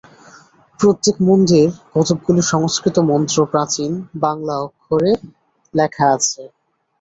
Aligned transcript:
প্রত্যেক 0.79 1.15
মন্দির 1.27 1.65
কতকগুলি 1.93 2.41
সংস্কৃত 2.51 2.97
মন্ত্র 3.09 3.37
প্রাচীন 3.51 3.91
বাঙলা 4.21 4.55
অক্ষরে 4.65 5.11
লেখা 5.73 6.05
আছে। 6.15 6.41